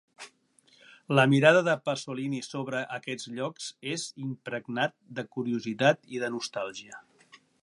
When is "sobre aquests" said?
2.47-3.29